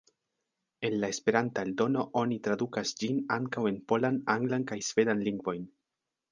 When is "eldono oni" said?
1.67-2.39